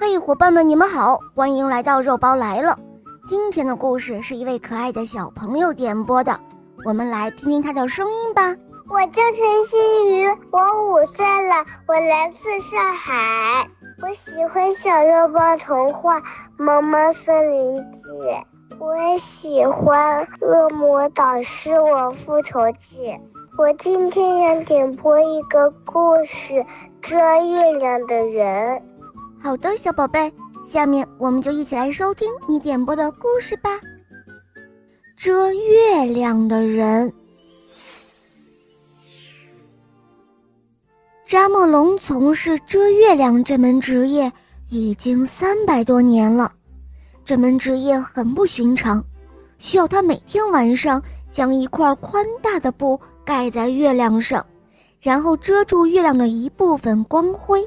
[0.00, 2.78] 嘿，伙伴们，你们好，欢迎来到肉包来了。
[3.26, 6.38] 今天的故事是一位可爱的小朋友点播的，
[6.84, 8.54] 我们来听听他的声音吧。
[8.88, 13.68] 我叫陈新宇，我五岁了，我来自上海。
[14.00, 16.20] 我喜欢小肉包童话
[16.56, 18.00] 《萌萌森林记》，
[18.78, 23.08] 我也喜欢《恶魔导师王复仇记》。
[23.58, 26.54] 我今天要点播一个故事
[27.02, 28.76] 《遮月亮的人》。
[29.40, 30.32] 好的，小宝贝，
[30.66, 33.70] 下面我们就一起来收听你点播的故事吧。
[35.16, 37.12] 遮月亮的人，
[41.24, 44.30] 扎莫龙从事遮月亮这门职业
[44.68, 46.52] 已经三百多年了。
[47.24, 49.02] 这门职业很不寻常，
[49.58, 54.44] 需要他每天晚上将一块宽大的布盖在月亮上，
[55.00, 57.66] 然后遮住月亮的一部分光辉。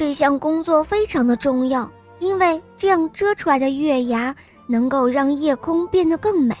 [0.00, 4.34] 这项工作非常的重要，因为这样遮出来的月牙
[4.66, 6.56] 能够让夜空变得更美，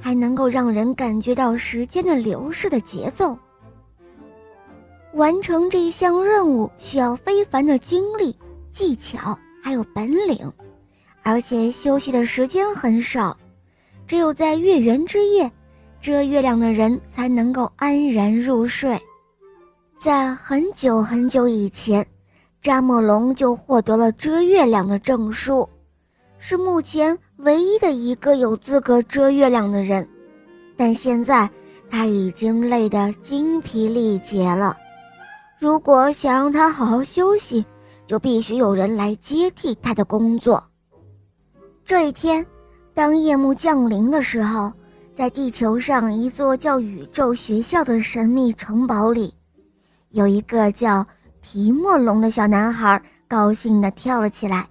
[0.00, 3.36] 还能够让人感觉到时间的流逝的节奏。
[5.14, 8.36] 完成这一项任务需要非凡的精力、
[8.70, 10.48] 技巧还有本领，
[11.24, 13.36] 而且休息的时间很少，
[14.06, 15.50] 只有在月圆之夜，
[16.00, 18.96] 遮月亮的人才能够安然入睡。
[19.98, 22.06] 在很久很久以前。
[22.62, 25.66] 扎莫龙就获得了遮月亮的证书，
[26.38, 30.06] 是目前唯一的一个有资格遮月亮的人。
[30.76, 31.48] 但现在
[31.90, 34.76] 他已经累得精疲力竭了。
[35.58, 37.64] 如果想让他好好休息，
[38.06, 40.62] 就必须有人来接替他的工作。
[41.82, 42.44] 这一天，
[42.92, 44.70] 当夜幕降临的时候，
[45.14, 49.32] 在地球上一座叫宇宙学校的神秘城堡里，
[50.10, 51.06] 有一个叫……
[51.42, 54.68] 提莫龙的小男孩高兴地跳了起来，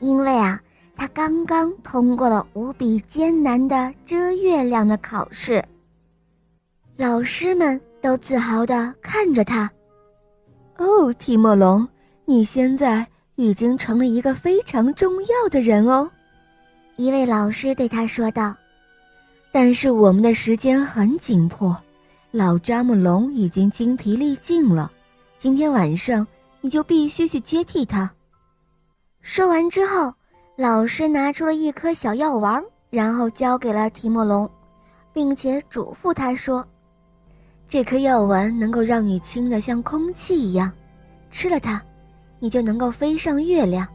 [0.00, 0.60] 因为啊，
[0.96, 5.64] 他刚刚通过了无比艰难的遮月亮的考试。
[6.96, 9.70] 老师们都自豪地看着他。
[10.76, 11.86] 哦，提莫龙，
[12.24, 13.06] 你现在
[13.36, 16.10] 已经成了一个非常重要的人哦。
[16.96, 18.54] 一位老师对他说道。
[19.52, 21.76] 但是我们的时间很紧迫，
[22.32, 24.90] 老扎木龙已经精疲力尽了。
[25.44, 26.26] 今天晚上
[26.62, 28.10] 你就必须去接替他。
[29.20, 30.10] 说完之后，
[30.56, 34.50] 老师拿出了一颗小药丸，然后交给了提莫龙，
[35.12, 36.66] 并且嘱咐他说
[37.68, 40.72] ：“这颗药丸能够让你轻得像空气一样，
[41.30, 41.78] 吃了它，
[42.38, 43.86] 你就能够飞上月亮。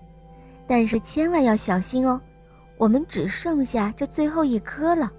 [0.68, 2.22] 但是千万要小心哦，
[2.78, 5.12] 我们只剩下这最后一颗了。”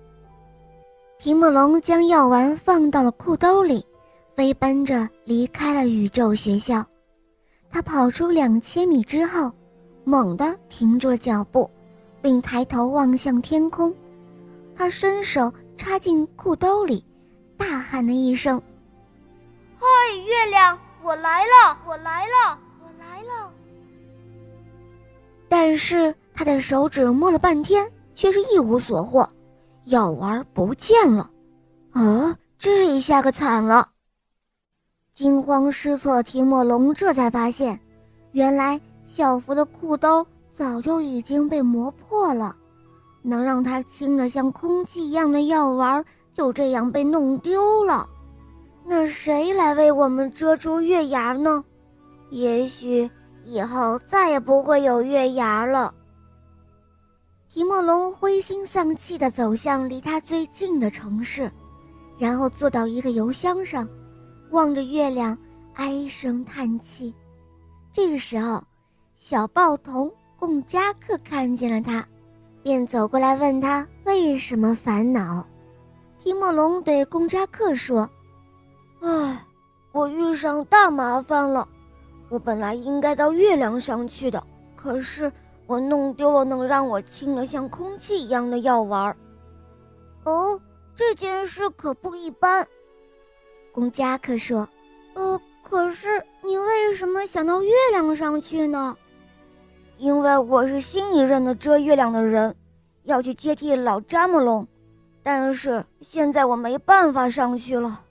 [1.18, 3.84] 提莫龙将药丸放到了裤兜里。
[4.34, 6.84] 飞奔着离开了宇宙学校，
[7.70, 9.52] 他跑出两千米之后，
[10.04, 11.70] 猛地停住了脚步，
[12.22, 13.94] 并抬头望向天空。
[14.74, 17.04] 他伸手插进裤兜里，
[17.56, 18.60] 大喊了一声
[19.78, 19.86] ：“嗨，
[20.26, 23.52] 月亮，我来了，我来了，我来了！”
[25.48, 29.28] 但是他的手指摸了半天，却是一无所获，
[29.84, 31.30] 药丸不见了。
[31.92, 33.88] 啊，这一下可惨了！
[35.20, 37.78] 惊慌失措提莫龙这才发现，
[38.32, 42.56] 原来校服的裤兜早就已经被磨破了，
[43.20, 48.08] 能让他轻的像空气一样的药丸就这样被弄丢了。
[48.82, 51.62] 那谁来为我们遮住月牙呢？
[52.30, 53.10] 也许
[53.44, 55.92] 以后再也不会有月牙了。
[57.50, 61.52] 提莫龙灰心丧气地走向离他最近的城市，
[62.16, 63.86] 然后坐到一个油箱上。
[64.50, 65.36] 望着月亮，
[65.74, 67.14] 唉声叹气。
[67.92, 68.62] 这个时候，
[69.16, 72.04] 小报童贡扎克看见了他，
[72.62, 75.46] 便走过来问他为什么烦恼。
[76.18, 78.08] 提莫龙对贡扎克说
[79.02, 79.46] ：“唉，
[79.92, 81.66] 我遇上大麻烦了。
[82.28, 84.42] 我本来应该到月亮上去的，
[84.76, 85.32] 可是
[85.66, 89.16] 我弄丢了能让我轻的像空气一样的药丸。
[90.24, 90.60] 哦，
[90.94, 92.66] 这件事可不一般。”
[93.72, 94.68] 公扎克说
[95.14, 98.96] ：“呃，可是你为什么想到月亮上去呢？
[99.96, 102.54] 因为我是新一任的遮月亮的人，
[103.04, 104.66] 要去接替老詹姆龙，
[105.22, 108.02] 但是现在我没办法上去了。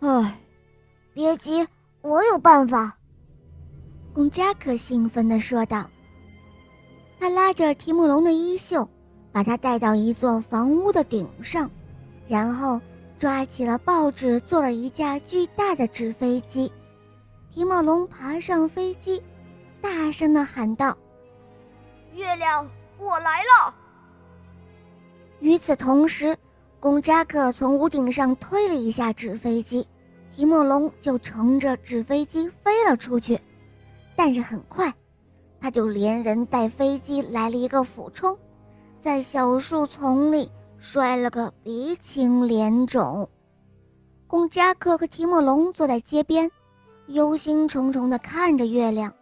[0.00, 0.38] 唉，
[1.12, 1.66] 别急，
[2.02, 2.96] 我有办法。”
[4.14, 5.84] 公扎克兴奋地说道。
[7.18, 8.88] 他拉着提姆龙的衣袖，
[9.30, 11.70] 把他带到一座房屋的顶上，
[12.28, 12.80] 然后。
[13.20, 16.72] 抓起了报纸，做了一架巨大的纸飞机。
[17.50, 19.22] 提莫龙爬上飞机，
[19.78, 20.96] 大声地喊道
[22.16, 23.74] ：“月亮，我来了！”
[25.38, 26.34] 与此同时，
[26.80, 29.86] 公扎克从屋顶上推了一下纸飞机，
[30.34, 33.38] 提莫龙就乘着纸飞机飞了出去。
[34.16, 34.90] 但是很快，
[35.60, 38.34] 他就连人带飞机来了一个俯冲，
[38.98, 43.28] 在小树丛里摔了个鼻青脸肿。
[44.26, 46.50] 公扎克和提莫龙坐在街边，
[47.08, 49.12] 忧心忡忡地看着月亮。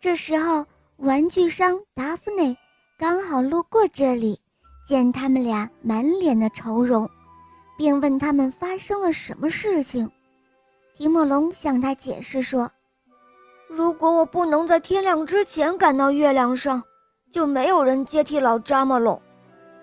[0.00, 0.64] 这时候，
[0.98, 2.56] 玩具商达芙内
[2.96, 4.40] 刚好路过这里。
[4.84, 7.08] 见他们俩满脸的愁容，
[7.78, 10.10] 便问他们发生了什么事情。
[10.94, 12.70] 提莫龙向他解释说
[13.70, 16.82] ：“如果我不能在天亮之前赶到月亮上，
[17.30, 19.22] 就没有人接替老扎马龙，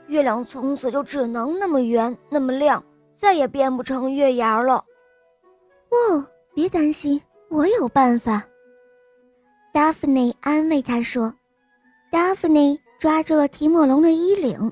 [0.09, 2.83] 月亮从此就只能那么圆那么亮，
[3.15, 4.83] 再也变不成月牙了。”
[5.89, 8.43] 哦，别担心，我有办法。”
[9.71, 11.33] 达芙妮安慰他说。
[12.11, 14.71] 达芙妮抓住了提莫龙的衣领。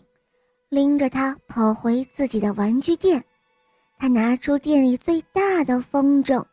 [0.69, 3.24] 拎着它跑回自己的玩具店，
[3.98, 6.44] 他拿出店里最大的风筝，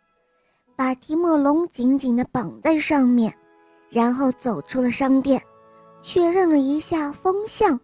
[0.76, 3.34] 把提莫龙紧紧地绑在上面，
[3.90, 5.42] 然后走出了商店，
[6.00, 7.76] 确认了一下风向，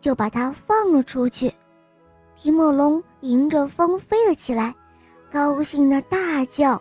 [0.00, 1.54] 就把它放了出去。
[2.36, 4.74] 提莫龙迎着风飞了起来，
[5.32, 6.80] 高兴的大叫：“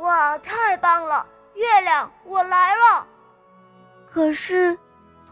[0.00, 1.26] 哇，太棒了！
[1.54, 3.06] 月亮，我来了！”
[4.10, 4.76] 可是，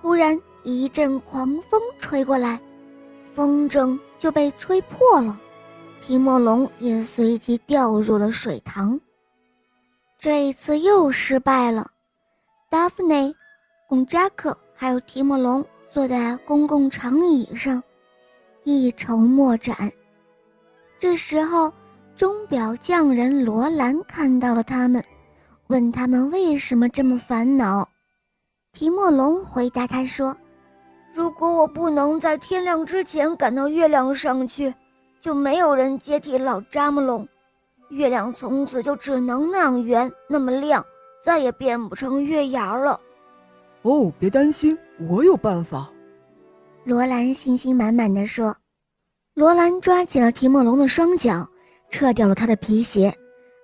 [0.01, 2.59] 突然一阵狂风吹过来。
[3.35, 5.37] 风筝就被吹破了，
[6.01, 8.99] 提莫龙也随即掉入了水塘。
[10.21, 11.91] 这一次又失败了。
[12.71, 13.35] 达芙妮、
[13.89, 17.81] 贡扎克还有提莫龙坐在公共长椅上，
[18.65, 19.93] 一筹莫展。
[20.99, 21.73] 这时候，
[22.17, 25.01] 钟表匠人罗兰看到了他们，
[25.69, 27.89] 问他们为什么这么烦恼。
[28.73, 30.37] 提莫龙回答他说。
[31.15, 34.75] 如果我不能在天亮之前赶到月亮上去，
[35.21, 37.29] 就没有人接替老扎木龙，
[37.91, 40.85] 月亮从此就只能那样圆那么亮，
[41.23, 43.01] 再也变不成月牙了。
[43.85, 44.77] 哦，别担心，
[45.09, 45.91] 我有办法。”
[46.85, 48.55] 罗兰信心满满的说。
[49.35, 51.49] 罗兰抓起了提莫龙的双脚，
[51.91, 53.17] 撤掉了他的皮鞋，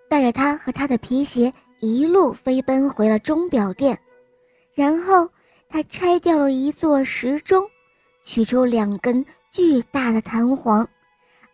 [0.09, 3.99] 带着他和他的皮鞋一路飞奔回了钟表店，
[4.75, 5.29] 然后。
[5.73, 7.65] 他拆掉了一座时钟，
[8.25, 10.85] 取出两根巨大的弹簧，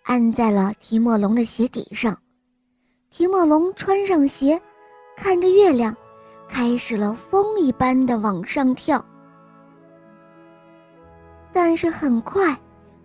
[0.04, 2.16] 按在了提莫龙的鞋底上。
[3.10, 4.58] 提莫龙穿上鞋，
[5.18, 5.94] 看着月亮，
[6.48, 9.04] 开始了风一般的往上跳。
[11.52, 12.58] 但是很快，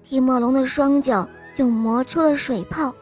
[0.04, 2.94] 提莫龙的双脚就磨出了水泡。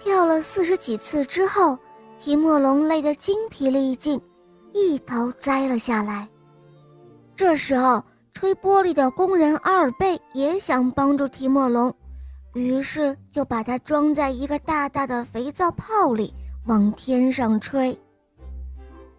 [0.00, 1.78] 跳了四十几次之后，
[2.18, 4.20] 提莫龙累得精疲力尽，
[4.72, 6.28] 一头栽了下来。
[7.36, 11.94] 这时候，吹玻璃的工人阿尔贝也想帮助提莫龙，
[12.54, 16.34] 于是就把它装在一个大大的肥皂泡里，
[16.66, 17.96] 往天上吹。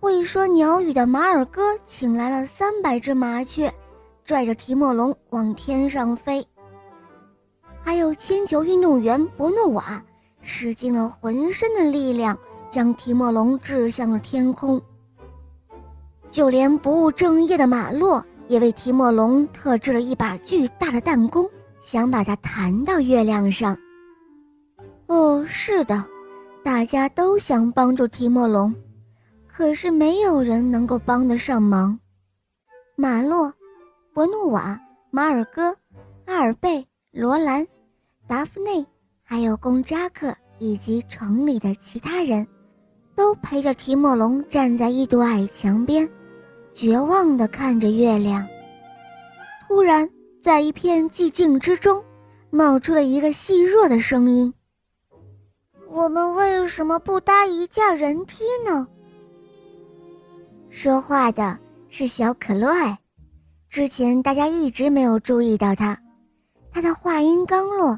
[0.04, 3.74] 会说鸟语的马尔哥请来了三百只麻雀，
[4.26, 6.46] 拽着提莫龙往天上飞。
[7.82, 10.04] 还有铅球运动员博努瓦，
[10.42, 12.38] 使尽了浑身的力量，
[12.70, 14.82] 将提莫龙掷向了天空。
[16.30, 21.50] 就连不务正业的马洛也为提莫龙特制了一把巨大的弹弓，
[21.82, 23.78] 想把它弹到月亮上。
[25.08, 26.04] 哦，是的，
[26.62, 28.76] 大家都想帮助提莫龙，
[29.56, 31.98] 可是没有人能够帮得上忙。
[32.96, 33.54] 马洛、
[34.12, 34.80] 伯努瓦、
[35.12, 35.76] 马尔戈、
[36.26, 37.66] 阿尔贝、罗兰、
[38.28, 38.84] 达芙内，
[39.24, 42.48] 还有贡扎克以及城里的其他人，
[43.16, 46.10] 都陪着提莫龙站在一堵矮墙边。
[46.72, 48.48] 绝望地看着月亮。
[49.68, 50.10] 突然，
[50.42, 52.04] 在一片寂静之中，
[52.50, 54.52] 冒出了一个细弱的声音
[55.90, 58.88] ：“我们为什么不搭一架人梯呢？”
[60.74, 61.56] 说话的
[61.88, 62.98] 是小可洛艾。
[63.70, 65.96] 之前大家一直没有注意到他。
[66.72, 67.98] 他的话音刚落，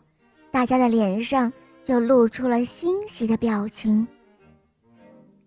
[0.51, 1.51] 大家的脸上
[1.85, 4.05] 就露出了欣喜的表情。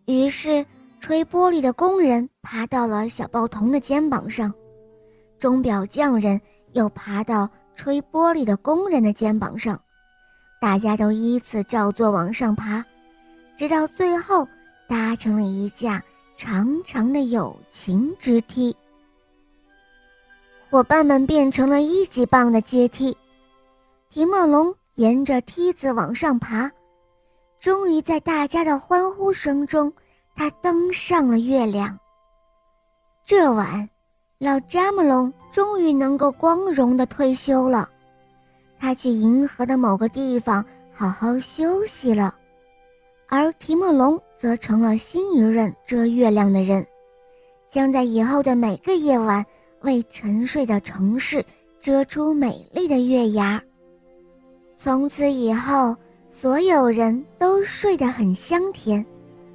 [0.06, 0.64] 于是。
[1.00, 4.52] 吹玻璃的工人爬到了小报童的肩膀上，
[5.38, 6.40] 钟表匠人
[6.72, 9.80] 又爬到吹玻璃的工人的肩膀上，
[10.60, 12.84] 大家都依次照做往上爬，
[13.56, 14.44] 直到最后
[14.88, 16.02] 搭成了一架
[16.38, 18.74] 长长的友情之梯。
[20.70, 23.14] 伙伴们变成了一级棒的阶梯，
[24.08, 26.70] 提莫龙沿着梯子往上爬，
[27.58, 29.92] 终于在大家的欢呼声中。
[30.36, 31.98] 他登上了月亮，
[33.24, 33.90] 这晚，
[34.38, 37.90] 老扎木龙终于能够光荣的退休了。
[38.78, 40.64] 他去银河的某个地方
[40.94, 42.32] 好好休息了，
[43.26, 46.86] 而提莫龙则成了新一任遮月亮的人，
[47.68, 49.44] 将在以后的每个夜晚
[49.80, 51.44] 为沉睡的城市
[51.80, 53.60] 遮出美丽的月牙。
[54.76, 55.96] 从此以后，
[56.30, 59.04] 所有人都睡得很香甜、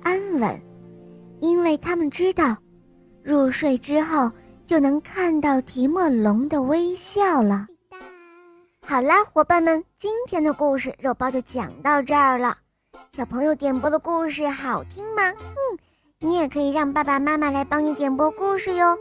[0.02, 0.62] 安稳，
[1.40, 2.58] 因为他们知道，
[3.24, 4.30] 入睡之后
[4.66, 7.66] 就能看到提莫龙的微笑了。
[8.86, 12.58] 好啦，伙伴们，今天的故事肉包就讲到这儿了。
[13.16, 15.22] 小朋友点播的故事好听吗？
[15.30, 15.80] 嗯，
[16.20, 18.98] 你也可以让爸爸妈妈来帮你点播故事哟。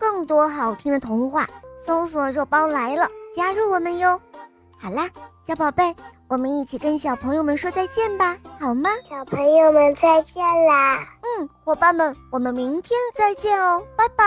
[0.00, 1.46] 更多好听的童话，
[1.80, 4.20] 搜索“肉包来了”，加入我们哟。
[4.80, 5.08] 好啦，
[5.46, 5.94] 小宝贝，
[6.26, 8.90] 我们一起跟小朋友们说再见吧，好吗？
[9.08, 11.06] 小朋友们再见啦！
[11.22, 14.24] 嗯，伙伴们，我们明天再见哦，拜拜。